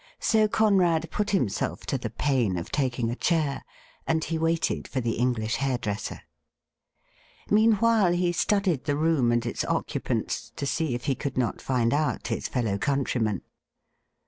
So 0.19 0.47
Conrad 0.47 1.11
put 1.11 1.29
himself 1.29 1.85
to 1.85 1.95
the 1.99 2.09
pain 2.09 2.57
of 2.57 2.71
taking 2.71 3.11
a 3.11 3.15
chair, 3.15 3.63
and 4.07 4.23
he 4.23 4.35
waited 4.39 4.87
for 4.87 4.99
the 4.99 5.11
English 5.11 5.57
hairdresser. 5.57 6.21
Meanwhile, 7.51 8.13
he 8.13 8.31
studied 8.31 8.85
the 8.85 8.97
room 8.97 9.31
and 9.31 9.45
its 9.45 9.63
occupants, 9.63 10.51
to 10.55 10.65
see 10.65 10.95
if 10.95 11.05
he 11.05 11.13
could 11.13 11.37
not 11.37 11.61
find 11.61 11.93
out 11.93 12.29
his 12.29 12.47
fellow 12.47 12.79
countryman. 12.79 13.43